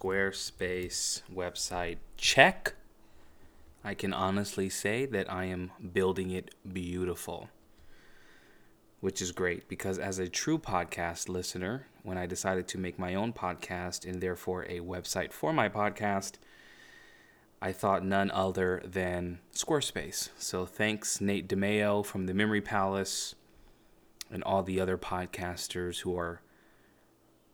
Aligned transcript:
Squarespace 0.00 1.22
website 1.32 1.98
check. 2.16 2.74
I 3.84 3.94
can 3.94 4.14
honestly 4.14 4.70
say 4.70 5.04
that 5.06 5.30
I 5.30 5.44
am 5.44 5.72
building 5.92 6.30
it 6.30 6.54
beautiful, 6.70 7.50
which 9.00 9.20
is 9.20 9.32
great 9.32 9.68
because 9.68 9.98
as 9.98 10.18
a 10.18 10.28
true 10.28 10.58
podcast 10.58 11.28
listener, 11.28 11.86
when 12.02 12.16
I 12.16 12.24
decided 12.24 12.66
to 12.68 12.78
make 12.78 12.98
my 12.98 13.14
own 13.14 13.34
podcast 13.34 14.08
and 14.08 14.22
therefore 14.22 14.64
a 14.64 14.80
website 14.80 15.32
for 15.32 15.52
my 15.52 15.68
podcast, 15.68 16.34
I 17.60 17.72
thought 17.72 18.04
none 18.04 18.30
other 18.30 18.82
than 18.84 19.40
Squarespace. 19.54 20.30
So 20.38 20.64
thanks, 20.64 21.20
Nate 21.20 21.48
DiMeo 21.48 22.06
from 22.06 22.24
the 22.24 22.32
Memory 22.32 22.62
Palace 22.62 23.34
and 24.30 24.42
all 24.44 24.62
the 24.62 24.80
other 24.80 24.96
podcasters 24.96 26.00
who 26.00 26.16
are 26.16 26.40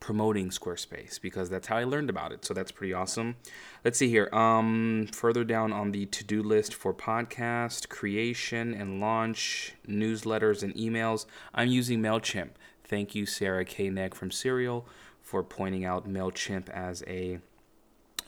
promoting 0.01 0.51
Squarespace 0.51 1.21
because 1.21 1.49
that's 1.51 1.67
how 1.69 1.77
I 1.77 1.85
learned 1.85 2.11
about 2.11 2.33
it. 2.33 2.45
So 2.45 2.55
that's 2.55 2.71
pretty 2.71 2.93
awesome. 2.93 3.37
Let's 3.85 3.99
see 3.99 4.09
here. 4.09 4.29
Um, 4.33 5.09
further 5.13 5.43
down 5.43 5.73
on 5.73 5.93
the 5.93 6.07
to-do 6.07 6.43
list 6.43 6.75
for 6.75 6.93
podcast 6.95 7.89
creation 7.89 8.75
and 8.75 9.01
launch, 9.01 9.75
newsletters 9.89 10.63
and 10.63 10.75
emails, 10.75 11.27
I'm 11.55 11.69
using 11.69 12.01
Mailchimp. 12.01 12.51
Thank 12.85 13.15
you, 13.15 13.27
Sarah 13.27 13.65
Koenig 13.65 14.15
from 14.15 14.31
Serial, 14.31 14.87
for 15.21 15.43
pointing 15.43 15.85
out 15.85 16.09
Mailchimp 16.09 16.69
as 16.71 17.03
a 17.07 17.41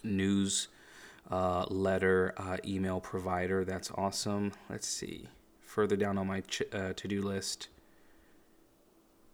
news 0.02 0.68
uh, 1.30 1.64
letter 1.68 2.34
uh, 2.36 2.56
email 2.64 2.98
provider. 2.98 3.64
That's 3.64 3.90
awesome. 3.94 4.52
Let's 4.68 4.88
see. 4.88 5.28
Further 5.60 5.96
down 5.96 6.18
on 6.18 6.26
my 6.26 6.40
ch- 6.40 6.62
uh, 6.72 6.94
to-do 6.96 7.22
list. 7.22 7.68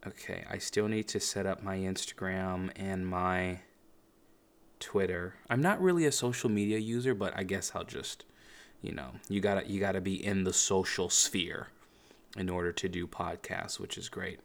Okay, 0.07 0.45
I 0.51 0.59
still 0.59 0.89
need 0.89 1.09
to 1.09 1.21
set 1.21 1.47
up 1.47 1.63
my 1.63 1.79
Instagram 1.79 2.71
and 2.77 3.07
my 3.07 3.61
Twitter. 4.79 5.37
I'm 5.49 5.63
not 5.63 5.81
really 5.81 6.05
a 6.05 6.13
social 6.13 6.51
media 6.51 6.79
user, 6.79 7.15
but 7.15 7.33
I 7.37 7.43
guess 7.43 7.73
I'll 7.75 7.85
just, 7.85 8.25
you 8.83 8.93
know, 8.93 9.13
you 9.29 9.41
gotta 9.41 9.67
you 9.67 9.81
gotta 9.81 10.03
be 10.03 10.23
in 10.25 10.45
the 10.45 10.53
social 10.53 11.09
sphere 11.09 11.69
in 12.37 12.51
order 12.51 12.73
to 12.73 12.89
do 12.89 13.07
podcasts, 13.07 13.81
which 13.81 13.97
is 13.97 14.09
great. 14.11 14.41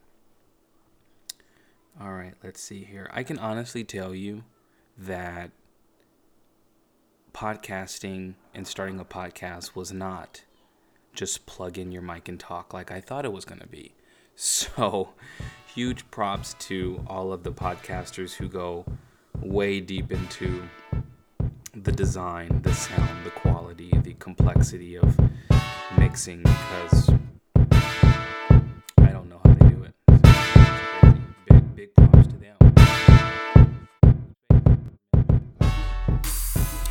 All 2.00 2.14
right, 2.14 2.36
let's 2.42 2.62
see 2.62 2.86
here. 2.86 3.10
I 3.12 3.24
can 3.24 3.38
honestly 3.38 3.84
tell 3.84 4.16
you 4.16 4.44
that 4.98 5.52
podcasting 7.34 8.36
and 8.54 8.66
starting 8.66 9.00
a 9.00 9.06
podcast 9.06 9.76
was 9.76 9.92
not 9.92 10.44
just 11.14 11.46
plug 11.46 11.78
in 11.78 11.92
your 11.92 12.02
mic 12.02 12.30
and 12.30 12.40
talk 12.40 12.74
like 12.74 12.92
I 12.92 13.02
thought 13.02 13.26
it 13.26 13.34
was 13.34 13.44
going 13.44 13.60
to 13.60 13.68
be. 13.68 13.94
So, 14.42 15.10
huge 15.76 16.10
props 16.12 16.54
to 16.60 17.04
all 17.08 17.34
of 17.34 17.44
the 17.44 17.52
podcasters 17.52 18.36
who 18.36 18.48
go 18.48 18.86
way 19.42 19.82
deep 19.82 20.14
into 20.14 20.64
the 21.76 21.92
design, 21.92 22.62
the 22.64 22.74
sound, 22.74 23.26
the 23.26 23.32
quality, 23.32 23.92
the 24.02 24.14
complexity 24.14 24.96
of 24.96 25.20
mixing 25.98 26.44
because 26.44 27.10
I 29.00 29.12
don't 29.12 29.28
know 29.28 29.42
how 29.44 29.54
they 29.56 29.70
do 29.72 29.84
it. 29.84 29.94
So 30.08 31.18
big, 31.50 31.76
big 31.76 31.96
props 31.96 32.28
to 32.28 32.38
them. 32.38 32.56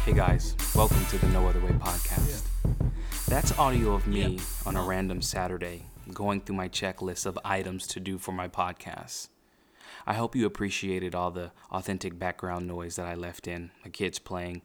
Hey 0.05 0.13
guys, 0.13 0.55
welcome 0.75 1.03
to 1.07 1.17
the 1.17 1.29
Know 1.29 1.49
Other 1.49 1.61
Way 1.61 1.71
podcast. 1.71 2.45
That's 3.25 3.59
audio 3.59 3.95
of 3.95 4.07
me 4.07 4.39
on 4.67 4.77
a 4.77 4.83
random 4.83 5.23
Saturday 5.23 5.87
going 6.19 6.41
through 6.41 6.57
my 6.57 6.69
checklist 6.69 7.27
of 7.27 7.39
items 7.45 7.87
to 7.87 8.01
do 8.01 8.19
for 8.19 8.33
my 8.33 8.49
podcast. 8.49 9.29
I 10.05 10.15
hope 10.15 10.35
you 10.35 10.47
appreciated 10.47 11.15
all 11.15 11.31
the 11.31 11.53
authentic 11.71 12.19
background 12.19 12.67
noise 12.67 12.97
that 12.97 13.07
I 13.07 13.15
left 13.15 13.47
in, 13.47 13.71
my 13.85 13.91
kids 13.93 14.19
playing, 14.19 14.63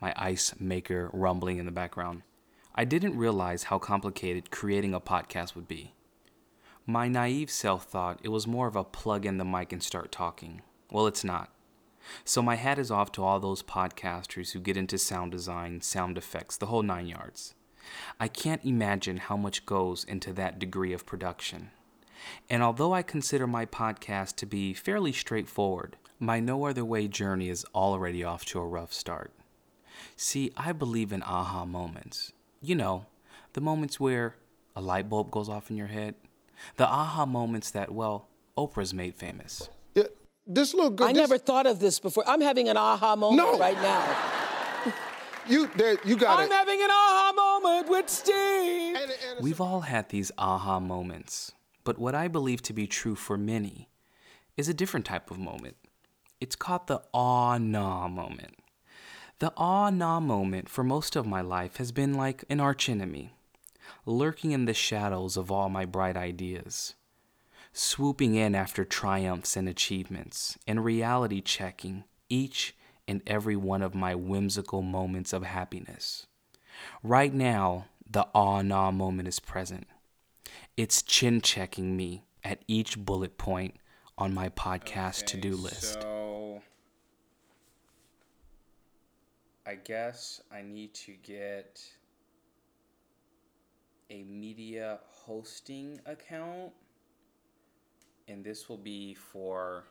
my 0.00 0.14
ice 0.16 0.54
maker 0.58 1.10
rumbling 1.12 1.58
in 1.58 1.66
the 1.66 1.72
background. 1.72 2.22
I 2.74 2.86
didn't 2.86 3.18
realize 3.18 3.64
how 3.64 3.78
complicated 3.78 4.50
creating 4.50 4.94
a 4.94 4.98
podcast 5.00 5.54
would 5.54 5.68
be. 5.68 5.92
My 6.86 7.06
naive 7.06 7.50
self 7.50 7.84
thought 7.84 8.18
it 8.22 8.30
was 8.30 8.46
more 8.46 8.66
of 8.66 8.74
a 8.74 8.82
plug 8.82 9.26
in 9.26 9.36
the 9.36 9.44
mic 9.44 9.74
and 9.74 9.82
start 9.82 10.10
talking. 10.10 10.62
Well, 10.90 11.06
it's 11.06 11.22
not. 11.22 11.52
So 12.24 12.40
my 12.40 12.54
hat 12.54 12.78
is 12.78 12.90
off 12.90 13.12
to 13.12 13.22
all 13.22 13.40
those 13.40 13.62
podcasters 13.62 14.52
who 14.52 14.58
get 14.58 14.78
into 14.78 14.96
sound 14.96 15.32
design, 15.32 15.82
sound 15.82 16.16
effects, 16.16 16.56
the 16.56 16.66
whole 16.66 16.82
nine 16.82 17.08
yards. 17.08 17.54
I 18.18 18.28
can't 18.28 18.64
imagine 18.64 19.16
how 19.18 19.36
much 19.36 19.66
goes 19.66 20.04
into 20.04 20.32
that 20.34 20.58
degree 20.58 20.92
of 20.92 21.06
production. 21.06 21.70
And 22.48 22.62
although 22.62 22.94
I 22.94 23.02
consider 23.02 23.46
my 23.46 23.66
podcast 23.66 24.36
to 24.36 24.46
be 24.46 24.72
fairly 24.72 25.12
straightforward, 25.12 25.96
my 26.18 26.40
Know 26.40 26.64
Other 26.66 26.84
Way 26.84 27.08
journey 27.08 27.48
is 27.48 27.66
already 27.74 28.24
off 28.24 28.44
to 28.46 28.58
a 28.60 28.66
rough 28.66 28.92
start. 28.92 29.32
See, 30.16 30.52
I 30.56 30.72
believe 30.72 31.12
in 31.12 31.22
aha 31.22 31.64
moments. 31.64 32.32
You 32.62 32.76
know, 32.76 33.06
the 33.52 33.60
moments 33.60 34.00
where 34.00 34.36
a 34.74 34.80
light 34.80 35.08
bulb 35.08 35.30
goes 35.30 35.48
off 35.48 35.70
in 35.70 35.76
your 35.76 35.88
head. 35.88 36.14
The 36.76 36.86
aha 36.86 37.26
moments 37.26 37.70
that, 37.72 37.92
well, 37.92 38.28
Oprah's 38.56 38.94
made 38.94 39.16
famous. 39.16 39.68
Yeah, 39.94 40.04
this 40.46 40.72
little 40.72 40.90
girl. 40.90 41.08
I 41.08 41.12
this, 41.12 41.20
never 41.20 41.36
thought 41.38 41.66
of 41.66 41.78
this 41.80 41.98
before. 41.98 42.24
I'm 42.26 42.40
having 42.40 42.68
an 42.68 42.76
aha 42.76 43.16
moment 43.16 43.42
No. 43.42 43.58
right 43.58 43.76
now. 43.76 44.16
You, 45.48 45.68
there, 45.76 45.96
you 46.04 46.16
got 46.16 46.40
it. 46.40 46.44
I'm 46.44 46.50
it. 46.50 46.54
having 46.54 46.80
an 46.82 46.90
aha 46.90 47.32
moment 47.36 47.88
with 47.90 48.08
Steve. 48.08 48.96
And- 48.96 49.10
and- 49.10 49.40
We've 49.42 49.60
all 49.60 49.82
had 49.82 50.08
these 50.08 50.30
aha 50.38 50.80
moments, 50.80 51.52
but 51.84 51.98
what 51.98 52.14
I 52.14 52.28
believe 52.28 52.62
to 52.62 52.72
be 52.72 52.86
true 52.86 53.14
for 53.14 53.36
many 53.36 53.88
is 54.56 54.68
a 54.68 54.74
different 54.74 55.04
type 55.06 55.30
of 55.30 55.38
moment. 55.38 55.76
It's 56.40 56.56
called 56.56 56.86
the 56.86 57.02
ah 57.12 57.58
nah 57.58 58.08
moment. 58.08 58.56
The 59.40 59.52
ah 59.56 59.90
nah 59.90 60.20
moment 60.20 60.68
for 60.68 60.84
most 60.84 61.16
of 61.16 61.26
my 61.26 61.40
life 61.40 61.76
has 61.78 61.90
been 61.92 62.14
like 62.14 62.44
an 62.48 62.60
archenemy, 62.60 63.32
lurking 64.06 64.52
in 64.52 64.64
the 64.64 64.74
shadows 64.74 65.36
of 65.36 65.50
all 65.50 65.68
my 65.68 65.84
bright 65.84 66.16
ideas, 66.16 66.94
swooping 67.72 68.34
in 68.34 68.54
after 68.54 68.84
triumphs 68.84 69.56
and 69.56 69.68
achievements, 69.68 70.56
and 70.66 70.84
reality 70.84 71.40
checking 71.40 72.04
each 72.28 72.74
and 73.06 73.22
every 73.26 73.56
one 73.56 73.82
of 73.82 73.94
my 73.94 74.14
whimsical 74.14 74.82
moments 74.82 75.32
of 75.32 75.42
happiness. 75.42 76.26
Right 77.02 77.32
now, 77.32 77.86
the 78.08 78.26
aw 78.34 78.62
nah 78.62 78.90
moment 78.90 79.28
is 79.28 79.40
present. 79.40 79.86
It's 80.76 81.02
chin 81.02 81.40
checking 81.40 81.96
me 81.96 82.24
at 82.42 82.62
each 82.66 82.98
bullet 82.98 83.38
point 83.38 83.76
on 84.18 84.34
my 84.34 84.48
podcast 84.48 85.26
to 85.26 85.36
do 85.36 85.56
list. 85.56 86.02
So, 86.02 86.62
I 89.66 89.76
guess 89.76 90.40
I 90.52 90.62
need 90.62 90.94
to 90.94 91.12
get 91.22 91.80
a 94.10 94.22
media 94.24 95.00
hosting 95.08 96.00
account, 96.06 96.72
and 98.28 98.44
this 98.44 98.68
will 98.68 98.76
be 98.76 99.14
for 99.14 99.84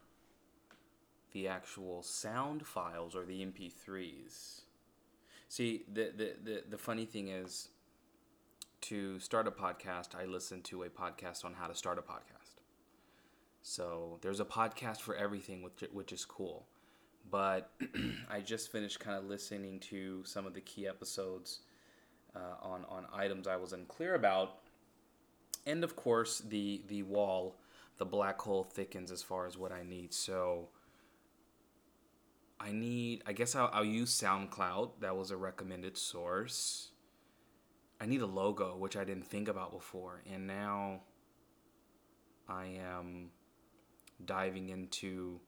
the 1.34 1.48
actual 1.48 2.04
sound 2.04 2.66
files 2.66 3.16
or 3.16 3.26
the 3.26 3.42
MP3s. 3.42 4.62
See, 5.50 5.84
the, 5.92 6.12
the, 6.16 6.34
the, 6.44 6.64
the 6.72 6.78
funny 6.78 7.06
thing 7.06 7.28
is, 7.28 7.70
to 8.82 9.18
start 9.20 9.48
a 9.48 9.52
podcast, 9.52 10.14
I 10.14 10.26
listened 10.26 10.66
to 10.66 10.84
a 10.84 10.90
podcast 10.90 11.46
on 11.46 11.54
how 11.54 11.68
to 11.68 11.76
start 11.76 11.98
a 11.98 12.02
podcast. 12.02 12.60
So 13.62 14.20
there's 14.22 14.42
a 14.42 14.46
podcast 14.46 15.00
for 15.00 15.16
everything, 15.16 15.64
which, 15.64 15.86
which 15.94 16.12
is 16.12 16.26
cool. 16.26 16.68
But 17.32 17.72
I 18.30 18.42
just 18.42 18.72
finished 18.72 19.00
kind 19.00 19.18
of 19.18 19.24
listening 19.26 19.80
to 19.92 20.22
some 20.26 20.46
of 20.46 20.54
the 20.54 20.60
key 20.60 20.86
episodes 20.86 21.62
uh, 22.36 22.56
on, 22.62 22.84
on 22.90 23.06
items 23.14 23.48
I 23.48 23.56
was 23.56 23.72
unclear 23.72 24.16
about. 24.16 24.60
And 25.66 25.84
of 25.86 25.96
course, 25.96 26.40
the, 26.40 26.82
the 26.88 27.04
wall, 27.04 27.56
the 27.98 28.06
black 28.06 28.42
hole 28.42 28.66
thickens 28.66 29.12
as 29.12 29.24
far 29.24 29.48
as 29.48 29.58
what 29.58 29.72
I 29.72 29.84
need. 29.84 30.14
So 30.14 30.68
I 32.64 32.72
need, 32.72 33.24
I 33.26 33.34
guess 33.34 33.56
I'll, 33.56 33.70
I'll 33.74 33.86
use 33.86 34.20
SoundCloud. 34.20 35.02
That 35.02 35.18
was 35.18 35.32
a 35.32 35.38
recommended 35.38 35.98
source. 35.98 36.92
I 38.00 38.06
need 38.06 38.22
a 38.22 38.26
logo, 38.26 38.78
which 38.78 38.96
I 38.96 39.04
didn't 39.04 39.28
think 39.28 39.48
about 39.48 39.72
before. 39.72 40.22
And 40.32 40.48
now 40.48 41.02
I 42.48 42.78
am 42.82 43.32
diving 44.26 44.70
into 44.70 45.42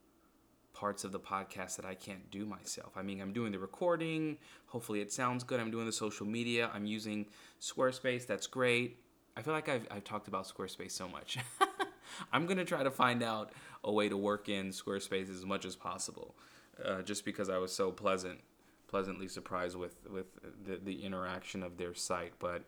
parts 0.73 1.05
of 1.05 1.13
the 1.13 1.19
podcast 1.19 1.77
that 1.77 1.85
I 1.85 1.95
can't 1.95 2.29
do 2.29 2.45
myself. 2.45 2.93
I 2.97 3.01
mean, 3.01 3.21
I'm 3.21 3.31
doing 3.31 3.53
the 3.53 3.59
recording. 3.59 4.37
Hopefully, 4.67 4.99
it 4.99 5.11
sounds 5.11 5.43
good. 5.43 5.59
I'm 5.59 5.71
doing 5.71 5.85
the 5.85 5.93
social 5.93 6.25
media. 6.25 6.69
I'm 6.73 6.85
using 6.85 7.27
Squarespace. 7.61 8.27
That's 8.27 8.47
great. 8.47 8.99
I 9.37 9.41
feel 9.41 9.53
like 9.53 9.69
I've, 9.69 9.87
I've 9.89 10.03
talked 10.03 10.27
about 10.27 10.47
Squarespace 10.47 10.91
so 10.91 11.07
much. 11.07 11.37
I'm 12.31 12.45
going 12.45 12.57
to 12.57 12.65
try 12.65 12.83
to 12.83 12.91
find 12.91 13.23
out 13.23 13.53
a 13.83 13.91
way 13.91 14.09
to 14.09 14.17
work 14.17 14.49
in 14.49 14.69
Squarespace 14.69 15.29
as 15.29 15.45
much 15.45 15.65
as 15.65 15.75
possible, 15.75 16.35
uh, 16.83 17.01
just 17.01 17.25
because 17.25 17.49
I 17.49 17.57
was 17.57 17.71
so 17.71 17.91
pleasant, 17.91 18.39
pleasantly 18.87 19.27
surprised 19.27 19.75
with, 19.75 19.95
with 20.09 20.27
the, 20.65 20.77
the 20.83 21.05
interaction 21.05 21.63
of 21.63 21.77
their 21.77 21.93
site. 21.93 22.33
But, 22.39 22.63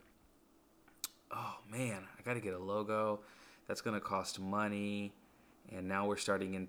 oh 1.31 1.56
man, 1.69 2.04
I 2.18 2.21
got 2.24 2.36
to 2.36 2.42
get 2.42 2.54
a 2.54 2.59
logo. 2.59 3.21
That's 3.68 3.81
to 3.81 4.00
cost 4.00 4.39
money. 4.39 5.13
And 5.69 5.88
now 5.88 6.07
we're 6.07 6.18
starting 6.18 6.54
in 6.54 6.68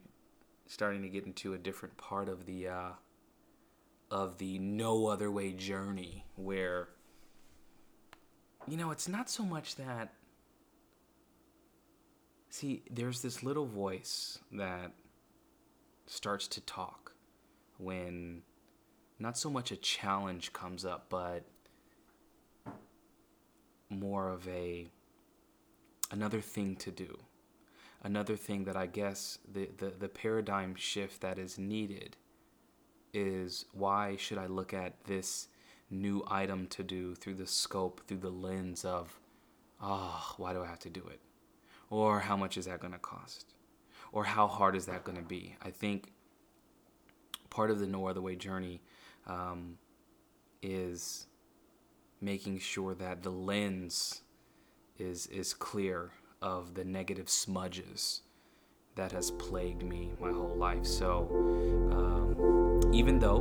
starting 0.66 1.00
to 1.02 1.08
get 1.08 1.24
into 1.24 1.54
a 1.54 1.58
different 1.58 1.96
part 1.96 2.28
of 2.28 2.44
the 2.46 2.68
uh, 2.68 2.90
of 4.10 4.38
the 4.38 4.58
no 4.58 5.06
other 5.06 5.30
way 5.30 5.52
journey 5.52 6.24
where 6.36 6.88
you 8.66 8.76
know 8.76 8.90
it's 8.90 9.08
not 9.08 9.28
so 9.28 9.44
much 9.44 9.76
that 9.76 10.12
see 12.50 12.82
there's 12.90 13.22
this 13.22 13.42
little 13.42 13.66
voice 13.66 14.38
that 14.52 14.92
starts 16.06 16.48
to 16.48 16.60
talk 16.62 17.07
when 17.78 18.42
not 19.18 19.36
so 19.36 19.50
much 19.50 19.72
a 19.72 19.76
challenge 19.76 20.52
comes 20.52 20.84
up 20.84 21.06
but 21.08 21.44
more 23.90 24.28
of 24.28 24.46
a 24.46 24.90
another 26.10 26.40
thing 26.40 26.76
to 26.76 26.90
do 26.90 27.18
another 28.02 28.36
thing 28.36 28.64
that 28.64 28.76
i 28.76 28.86
guess 28.86 29.38
the, 29.50 29.68
the, 29.78 29.92
the 29.98 30.08
paradigm 30.08 30.74
shift 30.74 31.20
that 31.20 31.38
is 31.38 31.58
needed 31.58 32.16
is 33.12 33.64
why 33.72 34.16
should 34.16 34.38
I 34.38 34.46
look 34.46 34.72
at 34.72 35.04
this 35.04 35.48
new 35.90 36.24
item 36.30 36.66
to 36.68 36.82
do 36.82 37.14
through 37.14 37.34
the 37.34 37.46
scope, 37.46 38.02
through 38.06 38.18
the 38.18 38.30
lens 38.30 38.84
of, 38.84 39.18
oh, 39.80 40.34
why 40.36 40.52
do 40.52 40.62
I 40.62 40.66
have 40.66 40.78
to 40.80 40.90
do 40.90 41.02
it? 41.10 41.20
Or 41.90 42.20
how 42.20 42.36
much 42.36 42.56
is 42.56 42.66
that 42.66 42.80
going 42.80 42.92
to 42.92 42.98
cost? 42.98 43.54
Or 44.12 44.24
how 44.24 44.46
hard 44.46 44.76
is 44.76 44.86
that 44.86 45.04
going 45.04 45.18
to 45.18 45.24
be? 45.24 45.56
I 45.62 45.70
think 45.70 46.12
part 47.50 47.70
of 47.70 47.78
the 47.78 47.86
Know 47.86 48.06
Other 48.06 48.20
Way 48.20 48.36
journey 48.36 48.80
um, 49.26 49.78
is 50.62 51.26
making 52.20 52.58
sure 52.58 52.94
that 52.94 53.22
the 53.22 53.30
lens 53.30 54.22
is 54.98 55.26
is 55.28 55.54
clear 55.54 56.10
of 56.42 56.74
the 56.74 56.84
negative 56.84 57.28
smudges 57.28 58.22
that 58.96 59.12
has 59.12 59.30
plagued 59.32 59.82
me 59.82 60.12
my 60.20 60.30
whole 60.30 60.56
life. 60.56 60.86
So. 60.86 61.28
Um, 61.92 62.58
even 62.92 63.18
though 63.18 63.40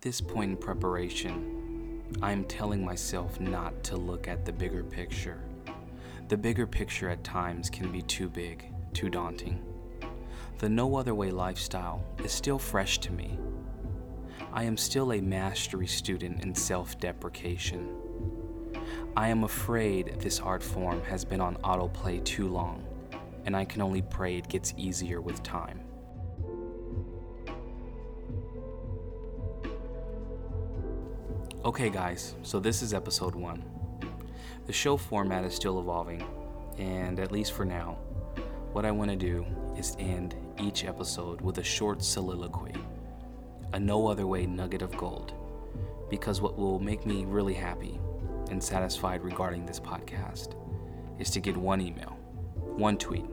this 0.00 0.20
point 0.20 0.50
in 0.50 0.56
preparation, 0.56 2.02
I 2.20 2.32
am 2.32 2.42
telling 2.42 2.84
myself 2.84 3.38
not 3.38 3.84
to 3.84 3.96
look 3.96 4.26
at 4.26 4.44
the 4.44 4.52
bigger 4.52 4.82
picture. 4.82 5.38
The 6.26 6.36
bigger 6.36 6.66
picture 6.66 7.08
at 7.08 7.22
times 7.22 7.70
can 7.70 7.92
be 7.92 8.02
too 8.02 8.28
big, 8.28 8.64
too 8.94 9.08
daunting. 9.08 9.64
The 10.58 10.68
no 10.68 10.96
other 10.96 11.14
way 11.14 11.30
lifestyle 11.30 12.04
is 12.24 12.32
still 12.32 12.58
fresh 12.58 12.98
to 12.98 13.12
me. 13.12 13.38
I 14.52 14.64
am 14.64 14.76
still 14.76 15.12
a 15.12 15.20
mastery 15.20 15.86
student 15.86 16.42
in 16.42 16.52
self 16.52 16.98
deprecation. 16.98 17.88
I 19.16 19.28
am 19.28 19.44
afraid 19.44 20.18
this 20.18 20.40
art 20.40 20.64
form 20.64 21.00
has 21.02 21.24
been 21.24 21.40
on 21.40 21.58
autoplay 21.58 22.24
too 22.24 22.48
long, 22.48 22.84
and 23.44 23.56
I 23.56 23.64
can 23.64 23.82
only 23.82 24.02
pray 24.02 24.36
it 24.36 24.48
gets 24.48 24.74
easier 24.76 25.20
with 25.20 25.44
time. 25.44 25.85
Okay, 31.66 31.90
guys, 31.90 32.36
so 32.44 32.60
this 32.60 32.80
is 32.80 32.94
episode 32.94 33.34
one. 33.34 33.64
The 34.66 34.72
show 34.72 34.96
format 34.96 35.44
is 35.44 35.52
still 35.52 35.80
evolving, 35.80 36.24
and 36.78 37.18
at 37.18 37.32
least 37.32 37.54
for 37.54 37.64
now, 37.64 37.98
what 38.70 38.84
I 38.84 38.92
want 38.92 39.10
to 39.10 39.16
do 39.16 39.44
is 39.76 39.96
end 39.98 40.36
each 40.60 40.84
episode 40.84 41.40
with 41.40 41.58
a 41.58 41.64
short 41.64 42.04
soliloquy, 42.04 42.72
a 43.72 43.80
no 43.80 44.06
other 44.06 44.28
way 44.28 44.46
nugget 44.46 44.80
of 44.80 44.96
gold. 44.96 45.32
Because 46.08 46.40
what 46.40 46.56
will 46.56 46.78
make 46.78 47.04
me 47.04 47.24
really 47.24 47.54
happy 47.54 47.98
and 48.48 48.62
satisfied 48.62 49.24
regarding 49.24 49.66
this 49.66 49.80
podcast 49.80 50.54
is 51.18 51.30
to 51.30 51.40
get 51.40 51.56
one 51.56 51.80
email, 51.80 52.16
one 52.76 52.96
tweet, 52.96 53.26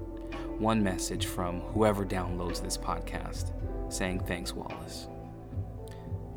one 0.58 0.82
message 0.82 1.28
from 1.28 1.60
whoever 1.60 2.04
downloads 2.04 2.64
this 2.64 2.80
podcast 2.80 3.52
saying, 3.94 4.22
Thanks, 4.22 4.54
Wallace. 4.54 5.08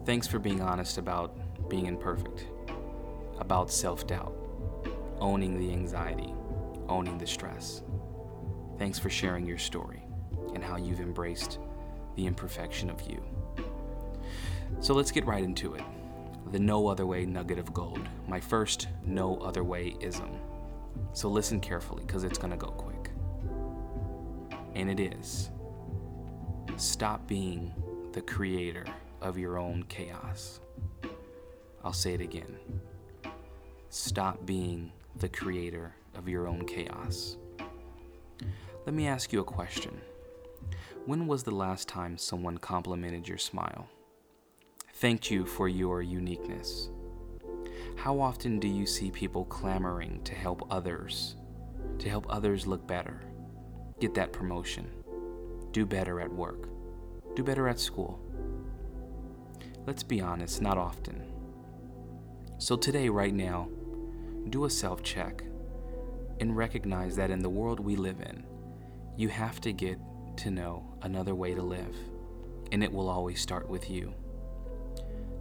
Thanks 0.04 0.26
for 0.26 0.38
being 0.38 0.60
honest 0.60 0.98
about 0.98 1.34
being 1.68 1.86
imperfect, 1.86 2.46
about 3.38 3.70
self 3.70 4.06
doubt, 4.06 4.34
owning 5.18 5.58
the 5.58 5.72
anxiety, 5.72 6.32
owning 6.88 7.18
the 7.18 7.26
stress. 7.26 7.82
Thanks 8.78 8.98
for 8.98 9.10
sharing 9.10 9.46
your 9.46 9.58
story 9.58 10.02
and 10.54 10.62
how 10.62 10.76
you've 10.76 11.00
embraced 11.00 11.58
the 12.14 12.26
imperfection 12.26 12.90
of 12.90 13.00
you. 13.02 13.22
So 14.80 14.94
let's 14.94 15.10
get 15.10 15.26
right 15.26 15.44
into 15.44 15.74
it. 15.74 15.82
The 16.52 16.58
no 16.58 16.86
other 16.86 17.06
way 17.06 17.24
nugget 17.26 17.58
of 17.58 17.72
gold, 17.72 18.08
my 18.28 18.40
first 18.40 18.88
no 19.04 19.36
other 19.38 19.64
way 19.64 19.96
ism. 20.00 20.38
So 21.12 21.28
listen 21.28 21.60
carefully 21.60 22.04
because 22.06 22.24
it's 22.24 22.38
going 22.38 22.50
to 22.50 22.56
go 22.56 22.68
quick. 22.68 23.10
And 24.74 24.90
it 24.90 25.00
is 25.00 25.50
stop 26.76 27.26
being 27.26 27.72
the 28.12 28.20
creator 28.20 28.84
of 29.22 29.38
your 29.38 29.58
own 29.58 29.84
chaos. 29.88 30.60
I'll 31.86 31.92
say 31.92 32.14
it 32.14 32.20
again. 32.20 32.58
Stop 33.90 34.44
being 34.44 34.90
the 35.20 35.28
creator 35.28 35.94
of 36.16 36.28
your 36.28 36.48
own 36.48 36.66
chaos. 36.66 37.36
Let 38.84 38.92
me 38.92 39.06
ask 39.06 39.32
you 39.32 39.38
a 39.38 39.44
question. 39.44 40.00
When 41.04 41.28
was 41.28 41.44
the 41.44 41.54
last 41.54 41.86
time 41.86 42.18
someone 42.18 42.58
complimented 42.58 43.28
your 43.28 43.38
smile? 43.38 43.86
Thanked 44.94 45.30
you 45.30 45.46
for 45.46 45.68
your 45.68 46.02
uniqueness? 46.02 46.90
How 47.94 48.18
often 48.18 48.58
do 48.58 48.66
you 48.66 48.84
see 48.84 49.12
people 49.12 49.44
clamoring 49.44 50.24
to 50.24 50.34
help 50.34 50.66
others, 50.72 51.36
to 52.00 52.08
help 52.08 52.26
others 52.28 52.66
look 52.66 52.84
better, 52.88 53.20
get 54.00 54.12
that 54.14 54.32
promotion, 54.32 54.90
do 55.70 55.86
better 55.86 56.20
at 56.20 56.32
work, 56.32 56.68
do 57.36 57.44
better 57.44 57.68
at 57.68 57.78
school? 57.78 58.18
Let's 59.86 60.02
be 60.02 60.20
honest, 60.20 60.60
not 60.60 60.78
often. 60.78 61.35
So, 62.58 62.74
today, 62.74 63.10
right 63.10 63.34
now, 63.34 63.68
do 64.48 64.64
a 64.64 64.70
self 64.70 65.02
check 65.02 65.44
and 66.40 66.56
recognize 66.56 67.14
that 67.16 67.30
in 67.30 67.40
the 67.40 67.50
world 67.50 67.78
we 67.78 67.96
live 67.96 68.22
in, 68.22 68.46
you 69.14 69.28
have 69.28 69.60
to 69.60 69.74
get 69.74 69.98
to 70.38 70.50
know 70.50 70.82
another 71.02 71.34
way 71.34 71.54
to 71.54 71.60
live, 71.60 71.94
and 72.72 72.82
it 72.82 72.90
will 72.90 73.10
always 73.10 73.42
start 73.42 73.68
with 73.68 73.90
you. 73.90 74.14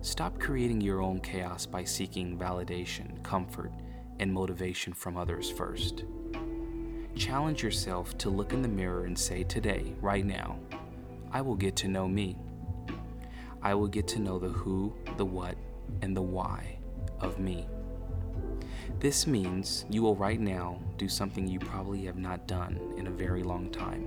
Stop 0.02 0.38
creating 0.40 0.82
your 0.82 1.02
own 1.02 1.22
chaos 1.22 1.66
by 1.66 1.86
seeking 1.86 2.38
validation, 2.38 3.24
comfort, 3.24 3.72
and 4.20 4.32
motivation 4.32 4.92
from 4.92 5.16
others 5.16 5.50
first. 5.50 6.04
Challenge 7.16 7.64
yourself 7.64 8.18
to 8.18 8.30
look 8.30 8.52
in 8.52 8.62
the 8.62 8.68
mirror 8.68 9.06
and 9.06 9.18
say, 9.18 9.44
Today, 9.44 9.96
right 10.02 10.26
now, 10.26 10.60
I 11.32 11.40
will 11.40 11.56
get 11.56 11.78
to 11.78 11.88
know 11.88 12.10
me. 12.10 12.38
I 13.62 13.74
will 13.74 13.88
get 13.88 14.06
to 14.10 14.20
know 14.20 14.38
the 14.38 14.50
who, 14.50 14.94
the 15.16 15.26
what, 15.26 15.56
and 16.02 16.16
the 16.16 16.22
why 16.22 16.80
of 17.22 17.40
me. 17.40 17.68
This 19.00 19.28
means 19.28 19.86
you 19.90 20.02
will 20.02 20.16
right 20.16 20.40
now 20.40 20.80
do 20.98 21.10
something 21.10 21.48
you 21.48 21.60
probably 21.60 22.06
have 22.06 22.18
not 22.18 22.48
done 22.48 22.94
in 22.98 23.08
a 23.08 23.12
very 23.12 23.44
long 23.44 23.70
time, 23.70 24.04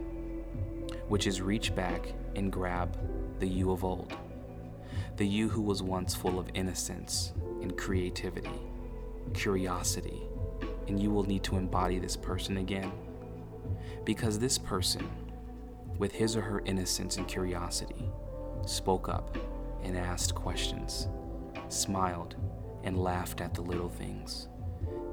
which 1.08 1.26
is 1.26 1.40
reach 1.40 1.74
back 1.74 2.12
and 2.36 2.52
grab 2.52 2.96
the 3.38 3.46
you 3.46 3.70
of 3.70 3.84
old, 3.84 4.16
the 5.16 5.26
you 5.26 5.48
who 5.48 5.62
was 5.62 5.82
once 5.82 6.14
full 6.14 6.38
of 6.38 6.48
innocence 6.54 7.32
and 7.60 7.76
creativity, 7.76 8.60
curiosity, 9.34 10.22
and 10.86 11.00
you 11.00 11.10
will 11.10 11.24
need 11.24 11.44
to 11.44 11.56
embody 11.56 11.98
this 11.98 12.16
person 12.16 12.56
again. 12.56 12.90
Because 14.04 14.38
this 14.38 14.58
person, 14.58 15.06
with 15.98 16.12
his 16.12 16.36
or 16.36 16.40
her 16.40 16.60
innocence 16.64 17.18
and 17.18 17.28
curiosity, 17.28 18.10
spoke 18.64 19.08
up 19.08 19.36
and 19.82 19.96
asked 19.96 20.34
questions, 20.34 21.08
smiled 21.68 22.36
and 22.84 23.02
laughed 23.02 23.40
at 23.40 23.54
the 23.54 23.60
little 23.60 23.88
things. 23.88 24.48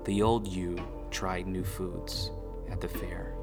The 0.06 0.22
old 0.22 0.48
you 0.48 0.78
tried 1.12 1.48
new 1.48 1.64
foods 1.64 2.32
at 2.70 2.82
the 2.82 2.88
fair 2.88 3.34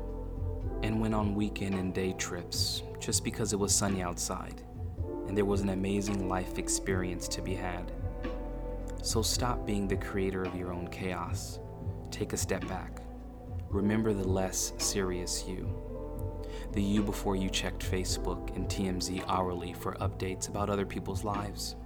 and 0.83 1.01
went 1.01 1.15
on 1.15 1.35
weekend 1.35 1.75
and 1.75 1.95
day 1.95 2.13
trips 2.15 2.83
just 3.01 3.25
because 3.25 3.53
it 3.53 3.59
was 3.59 3.75
sunny 3.75 4.03
outside 4.03 4.63
and 5.27 5.37
there 5.37 5.45
was 5.45 5.61
an 5.61 5.71
amazing 5.71 6.29
life 6.29 6.59
experience 6.59 7.29
to 7.29 7.43
be 7.43 7.55
had. 7.55 7.93
So 9.03 9.23
stop 9.23 9.67
being 9.67 9.89
the 9.89 9.97
creator 9.97 10.43
of 10.43 10.55
your 10.55 10.73
own 10.73 10.89
chaos. 10.89 11.59
Take 12.11 12.33
a 12.33 12.37
step 12.37 12.67
back. 12.69 13.01
Remember 13.71 14.13
the 14.13 14.29
less 14.29 14.73
serious 14.79 15.45
you. 15.49 15.69
The 16.73 16.83
you 16.83 17.03
before 17.03 17.37
you 17.37 17.49
checked 17.49 17.89
Facebook 17.91 18.55
and 18.55 18.69
TMZ 18.69 19.25
hourly 19.29 19.73
for 19.73 19.95
updates 19.95 20.49
about 20.49 20.71
other 20.71 20.87
people's 20.87 21.25
lives 21.25 21.77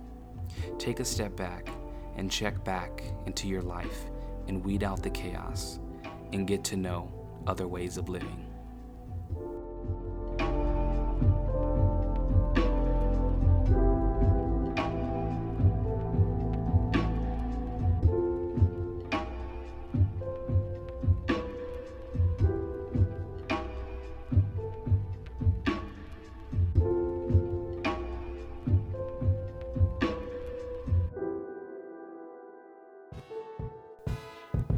Take 0.78 1.00
a 1.00 1.04
step 1.04 1.36
back 1.36 1.68
and 2.16 2.30
check 2.30 2.62
back 2.64 3.02
into 3.26 3.48
your 3.48 3.62
life 3.62 4.06
and 4.48 4.64
weed 4.64 4.82
out 4.82 5.02
the 5.02 5.10
chaos 5.10 5.78
and 6.32 6.46
get 6.46 6.64
to 6.64 6.76
know 6.76 7.10
other 7.46 7.68
ways 7.68 7.96
of 7.96 8.08
living. 8.08 8.45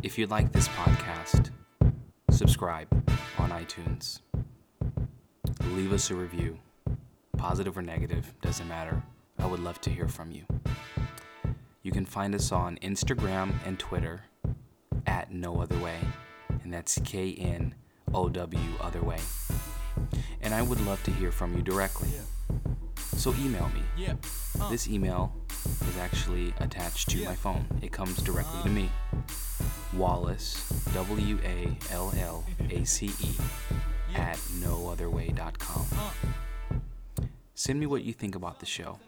If 0.00 0.16
you 0.16 0.26
like 0.26 0.52
this 0.52 0.68
podcast, 0.68 1.50
subscribe 2.30 2.88
on 3.36 3.50
iTunes. 3.50 4.20
Leave 5.72 5.92
us 5.92 6.10
a 6.10 6.14
review, 6.14 6.58
positive 7.36 7.76
or 7.76 7.82
negative, 7.82 8.32
doesn't 8.40 8.68
matter. 8.68 9.02
I 9.38 9.46
would 9.46 9.60
love 9.60 9.80
to 9.82 9.90
hear 9.90 10.06
from 10.06 10.30
you. 10.30 10.44
You 11.82 11.90
can 11.90 12.04
find 12.04 12.34
us 12.34 12.52
on 12.52 12.78
Instagram 12.82 13.54
and 13.66 13.78
Twitter 13.78 14.22
at 15.06 15.32
Know 15.32 15.60
Other 15.60 15.78
Way, 15.78 15.98
and 16.62 16.72
that's 16.72 17.00
K 17.04 17.34
N 17.34 17.74
O 18.14 18.28
W 18.28 18.60
Other 18.80 19.02
Way. 19.02 19.18
And 20.40 20.54
I 20.54 20.62
would 20.62 20.80
love 20.86 21.02
to 21.04 21.10
hear 21.10 21.32
from 21.32 21.56
you 21.56 21.62
directly. 21.62 22.10
So 23.16 23.34
email 23.34 23.68
me. 23.74 23.82
This 24.70 24.88
email 24.88 25.34
is 25.64 25.98
actually 25.98 26.54
attached 26.60 27.10
to 27.10 27.24
my 27.24 27.34
phone. 27.34 27.66
It 27.82 27.90
comes 27.90 28.18
directly 28.22 28.62
to 28.62 28.68
me. 28.68 28.90
Uh, 29.12 29.22
Wallace, 29.94 30.68
W 30.94 31.38
A 31.44 31.76
L 31.92 32.12
L 32.18 32.44
A 32.70 32.84
C 32.84 33.06
E, 33.06 33.34
at 34.14 34.36
knowotherway.com. 34.60 35.86
Send 37.54 37.80
me 37.80 37.86
what 37.86 38.04
you 38.04 38.12
think 38.12 38.34
about 38.34 38.60
the 38.60 38.66
show. 38.66 38.98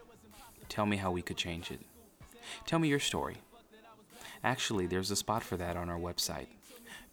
Tell 0.68 0.86
me 0.86 0.96
how 0.96 1.10
we 1.10 1.22
could 1.22 1.36
change 1.36 1.70
it. 1.70 1.80
Tell 2.66 2.78
me 2.78 2.88
your 2.88 2.98
story. 2.98 3.36
Actually, 4.42 4.86
there's 4.86 5.10
a 5.10 5.16
spot 5.16 5.42
for 5.42 5.56
that 5.56 5.76
on 5.76 5.88
our 5.88 5.98
website. 5.98 6.46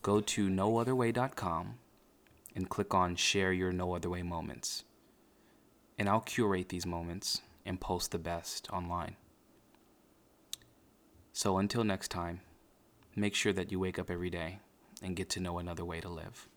Go 0.01 0.21
to 0.21 0.47
knowotherway.com 0.47 1.75
and 2.55 2.69
click 2.69 2.93
on 2.93 3.15
Share 3.15 3.51
Your 3.51 3.71
Know 3.71 3.93
Other 3.93 4.09
Way 4.09 4.23
Moments. 4.23 4.83
And 5.97 6.07
I'll 6.07 6.21
curate 6.21 6.69
these 6.69 6.85
moments 6.85 7.41
and 7.65 7.79
post 7.79 8.11
the 8.11 8.17
best 8.17 8.69
online. 8.71 9.15
So 11.33 11.57
until 11.57 11.83
next 11.83 12.09
time, 12.09 12.41
make 13.17 13.33
sure 13.33 13.53
that 13.53 13.71
you 13.71 13.79
wake 13.79 13.97
up 13.97 14.11
every 14.11 14.29
day 14.29 14.59
and 15.01 15.15
get 15.15 15.29
to 15.31 15.39
know 15.39 15.57
another 15.57 15.83
way 15.83 15.99
to 15.99 16.07
live. 16.07 16.47